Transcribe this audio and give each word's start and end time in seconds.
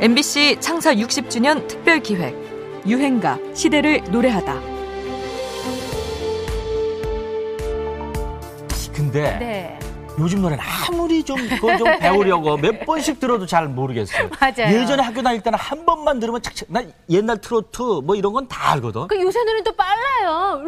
MBC 0.00 0.58
창사 0.60 0.94
60주년 0.94 1.66
특별 1.66 2.00
기획 2.00 2.34
유행가 2.86 3.38
시대를 3.54 4.02
노래하다. 4.10 4.78
근데 8.94 9.38
네. 9.38 9.78
요즘 10.18 10.40
노래는 10.42 10.62
아무리 10.88 11.22
좀 11.22 11.36
그걸 11.48 11.78
좀 11.78 11.86
배우려고 11.98 12.56
몇 12.56 12.84
번씩 12.84 13.20
들어도 13.20 13.46
잘 13.46 13.68
모르겠어요. 13.68 14.28
맞아요. 14.40 14.74
예전에 14.76 15.02
학교 15.02 15.22
다닐 15.22 15.40
때는 15.40 15.58
한 15.58 15.84
번만 15.84 16.18
들으면 16.18 16.42
착착 16.42 16.68
나 16.70 16.82
옛날 17.08 17.40
트로트 17.40 18.00
뭐 18.04 18.14
이런 18.16 18.32
건 18.32 18.48
다 18.48 18.72
알거든. 18.72 19.06
그 19.08 19.20
요새 19.20 19.38
노래는 19.40 19.64
또 19.64 19.72
빨라요. 19.76 20.62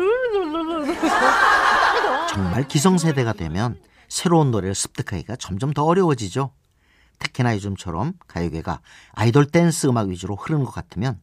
정말 2.31 2.67
기성세대가 2.69 3.33
되면 3.33 3.79
새로운 4.09 4.51
노래를 4.51 4.75
습득하기가 4.75 5.37
점점 5.37 5.73
더 5.73 5.85
어려워지죠. 5.85 6.51
특히나 7.21 7.55
요즘처럼 7.55 8.15
가요계가 8.27 8.81
아이돌 9.13 9.47
댄스 9.47 9.87
음악 9.87 10.09
위주로 10.09 10.35
흐르는 10.35 10.65
것 10.65 10.73
같으면 10.73 11.21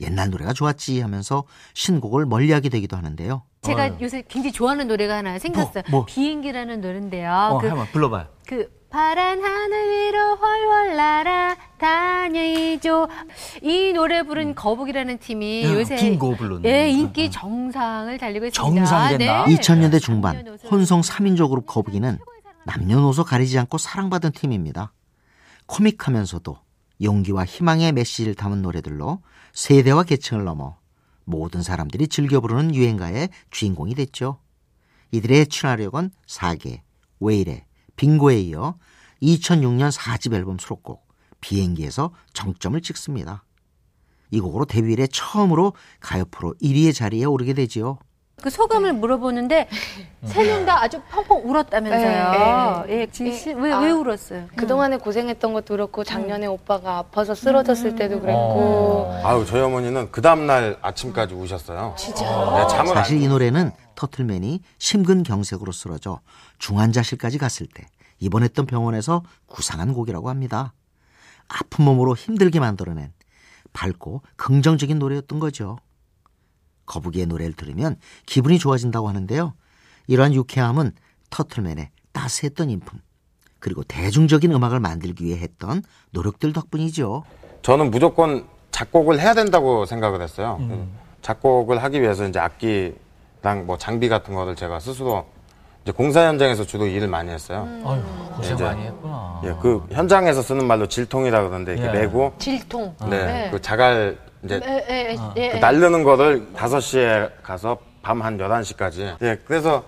옛날 0.00 0.30
노래가 0.30 0.52
좋았지 0.52 1.00
하면서 1.00 1.44
신곡을 1.74 2.24
멀리하게 2.26 2.68
되기도 2.68 2.96
하는데요. 2.96 3.42
제가 3.62 3.82
아유. 3.82 3.96
요새 4.00 4.22
굉장히 4.28 4.52
좋아하는 4.52 4.88
노래가 4.88 5.16
하나 5.16 5.38
생겼어요. 5.38 5.82
뭐, 5.90 6.00
뭐? 6.00 6.04
비행기라는 6.06 6.80
노래인데요. 6.80 7.30
어, 7.52 7.58
그, 7.58 7.66
한번 7.66 7.86
불러봐요. 7.92 8.26
그 8.46 8.80
파란 8.88 9.42
하늘 9.44 9.90
위로 10.08 10.36
훨훨 10.36 10.96
날아 10.96 11.56
다녀이죠. 11.78 13.08
이 13.62 13.92
노래 13.92 14.22
부른 14.22 14.54
거북이라는 14.54 15.18
팀이 15.18 15.64
야, 15.64 15.74
요새 15.74 15.96
빙고 15.96 16.36
부르는. 16.36 16.64
예, 16.64 16.88
인기 16.88 17.30
정상을 17.30 18.16
달리고 18.18 18.46
있습니다. 18.46 18.86
정상됐나? 18.86 19.44
네. 19.46 19.54
2000년대 19.54 20.00
중반 20.00 20.44
혼성 20.70 21.02
3인조 21.02 21.50
그룹 21.50 21.66
거북이는 21.66 22.18
남녀노소 22.64 23.24
가리지 23.24 23.58
않고 23.58 23.78
사랑받은 23.78 24.32
팀입니다. 24.32 24.92
코믹하면서도 25.70 26.58
용기와 27.00 27.44
희망의 27.44 27.92
메시지를 27.92 28.34
담은 28.34 28.60
노래들로 28.60 29.22
세대와 29.52 30.02
계층을 30.02 30.44
넘어 30.44 30.76
모든 31.24 31.62
사람들이 31.62 32.08
즐겨 32.08 32.40
부르는 32.40 32.74
유행가의 32.74 33.30
주인공이 33.50 33.94
됐죠. 33.94 34.40
이들의 35.12 35.46
친화력은 35.46 36.10
사계, 36.26 36.82
왜 37.20 37.36
이래, 37.36 37.66
빙고에 37.94 38.40
이어 38.40 38.78
2006년 39.22 39.92
4집 39.92 40.34
앨범 40.34 40.58
수록곡 40.58 41.06
비행기에서 41.40 42.12
정점을 42.32 42.80
찍습니다. 42.82 43.44
이 44.32 44.40
곡으로 44.40 44.64
데뷔 44.64 44.92
이래 44.92 45.06
처음으로 45.06 45.74
가요 46.00 46.24
프로 46.30 46.54
1위의 46.60 46.94
자리에 46.94 47.24
오르게 47.24 47.54
되지요. 47.54 47.98
그 48.40 48.50
소감을 48.50 48.92
물어보는데 48.94 49.68
세 50.24 50.44
명 50.44 50.64
다 50.66 50.82
아주 50.82 51.00
펑펑 51.10 51.42
울었다면서요. 51.48 52.84
예, 52.88 53.06
진심 53.10 53.62
왜, 53.62 53.72
아. 53.72 53.78
왜 53.80 53.90
울었어요? 53.90 54.46
그동안에 54.56 54.98
고생했던 54.98 55.52
것도 55.52 55.74
그렇고 55.74 56.04
작년에 56.04 56.46
오빠가 56.46 56.98
아파서 56.98 57.34
쓰러졌을 57.34 57.96
때도 57.96 58.20
그랬고 58.20 59.12
아유 59.24 59.44
저희 59.46 59.60
어머니는 59.62 60.10
그 60.10 60.20
다음날 60.20 60.76
아침까지 60.82 61.34
우셨어요. 61.34 61.94
진짜? 61.96 62.24
네, 62.24 62.68
잠을 62.68 62.90
안 62.90 62.94
사실 62.96 63.20
이 63.22 63.28
노래는 63.28 63.72
터틀맨이 63.94 64.60
심근경색으로 64.78 65.72
쓰러져 65.72 66.20
중환자실까지 66.58 67.38
갔을 67.38 67.66
때 67.66 67.84
입원했던 68.18 68.66
병원에서 68.66 69.22
구상한 69.46 69.92
곡이라고 69.94 70.28
합니다. 70.28 70.72
아픈 71.48 71.84
몸으로 71.84 72.14
힘들게 72.14 72.60
만들어낸 72.60 73.12
밝고 73.72 74.22
긍정적인 74.36 74.98
노래였던 74.98 75.38
거죠. 75.40 75.78
거북이의 76.90 77.26
노래를 77.26 77.52
들으면 77.52 77.96
기분이 78.26 78.58
좋아진다고 78.58 79.08
하는데요. 79.08 79.54
이러한 80.08 80.34
유쾌함은 80.34 80.92
터틀맨의 81.30 81.90
따스했던 82.12 82.68
인품 82.70 82.98
그리고 83.60 83.84
대중적인 83.84 84.50
음악을 84.52 84.80
만들기 84.80 85.24
위해 85.24 85.38
했던 85.40 85.82
노력들 86.10 86.52
덕분이죠. 86.52 87.22
저는 87.62 87.90
무조건 87.92 88.44
작곡을 88.72 89.20
해야 89.20 89.34
된다고 89.34 89.84
생각을 89.86 90.20
했어요. 90.20 90.56
그 90.58 90.88
작곡을 91.22 91.80
하기 91.82 92.00
위해서 92.00 92.26
이제 92.26 92.40
악기랑 92.40 93.66
뭐 93.66 93.78
장비 93.78 94.08
같은 94.08 94.34
거를 94.34 94.56
제가 94.56 94.80
스스로 94.80 95.26
이제 95.84 95.92
공사 95.92 96.26
현장에서 96.26 96.64
주로 96.66 96.86
일을 96.86 97.06
많이 97.06 97.30
했어요. 97.30 97.68
아유, 97.84 98.02
고생 98.36 98.54
이제- 98.54 98.64
많이 98.64 98.82
했구나. 98.84 99.40
예, 99.44 99.54
그 99.60 99.86
현장에서 99.92 100.42
쓰는 100.42 100.66
말로 100.66 100.88
질통이라 100.88 101.42
그러는데 101.46 101.74
이렇게 101.74 101.88
예. 101.88 102.00
메고 102.00 102.32
질통. 102.38 102.96
네, 103.08 103.48
그 103.52 103.60
자갈 103.60 104.18
이제 104.44 104.60
에, 104.64 104.84
에, 104.88 105.12
에, 105.12 105.16
그 105.16 105.40
에. 105.40 105.58
날르는 105.58 106.02
거를 106.04 106.46
5시에 106.54 107.30
가서 107.42 107.78
밤 108.02 108.22
한 108.22 108.38
11시까지. 108.38 109.16
예, 109.22 109.38
그래서 109.46 109.84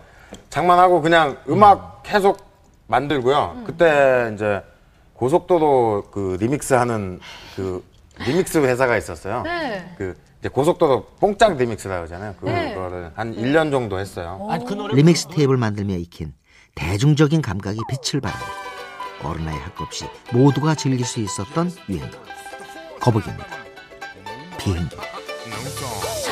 장만하고 0.51 1.01
그냥 1.01 1.39
음악 1.49 2.03
계속 2.03 2.39
만들고요. 2.87 3.63
그때 3.67 4.31
이제 4.35 4.63
고속도로 5.15 6.11
그 6.11 6.37
리믹스 6.41 6.75
하는 6.75 7.21
그 7.57 7.83
리믹스 8.27 8.59
회사가 8.59 8.97
있었어요. 8.99 9.43
네. 9.43 9.95
그 9.97 10.15
이제 10.41 10.49
고속도로 10.51 11.05
뽕짝 11.21 11.57
리믹스라고 11.57 12.03
하잖아요. 12.03 12.35
그거를 12.35 13.13
한 13.15 13.35
1년 13.35 13.71
정도 13.71 13.99
했어요. 13.99 14.47
아니 14.51 14.65
그 14.67 14.75
노래 14.75 14.95
리믹스 14.95 15.29
테이프를 15.29 15.57
만들며 15.59 15.95
익힌 15.95 16.35
대중적인 16.75 17.41
감각이 17.43 17.79
빛을 17.89 18.21
발하며 18.21 18.45
어느 19.25 19.41
나이 19.43 19.57
할 19.57 19.75
것 19.75 19.85
없이 19.85 20.05
모두가 20.33 20.75
즐길 20.75 21.07
수 21.07 21.21
있었던 21.21 21.71
유행가 21.89 22.19
거북입니다. 23.01 23.62
비 24.65 26.32